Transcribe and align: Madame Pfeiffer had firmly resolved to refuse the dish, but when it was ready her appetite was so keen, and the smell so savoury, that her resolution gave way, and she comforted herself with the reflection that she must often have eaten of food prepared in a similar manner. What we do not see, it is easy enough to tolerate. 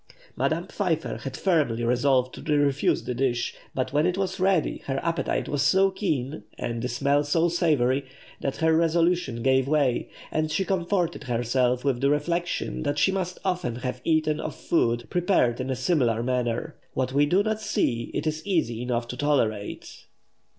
Madame 0.35 0.65
Pfeiffer 0.67 1.17
had 1.17 1.37
firmly 1.37 1.83
resolved 1.83 2.33
to 2.33 2.57
refuse 2.57 3.03
the 3.03 3.13
dish, 3.13 3.53
but 3.75 3.93
when 3.93 4.07
it 4.07 4.17
was 4.17 4.39
ready 4.39 4.79
her 4.87 4.97
appetite 5.05 5.47
was 5.47 5.61
so 5.61 5.91
keen, 5.91 6.41
and 6.57 6.81
the 6.81 6.87
smell 6.87 7.23
so 7.23 7.47
savoury, 7.47 8.03
that 8.39 8.57
her 8.57 8.75
resolution 8.75 9.43
gave 9.43 9.67
way, 9.67 10.09
and 10.31 10.49
she 10.49 10.65
comforted 10.65 11.25
herself 11.25 11.83
with 11.85 12.01
the 12.01 12.09
reflection 12.09 12.81
that 12.81 12.97
she 12.97 13.11
must 13.11 13.37
often 13.45 13.75
have 13.75 14.01
eaten 14.03 14.39
of 14.39 14.55
food 14.55 15.05
prepared 15.11 15.61
in 15.61 15.69
a 15.69 15.75
similar 15.75 16.23
manner. 16.23 16.73
What 16.95 17.13
we 17.13 17.27
do 17.27 17.43
not 17.43 17.61
see, 17.61 18.09
it 18.11 18.25
is 18.25 18.43
easy 18.43 18.81
enough 18.81 19.07
to 19.09 19.17
tolerate. 19.17 20.07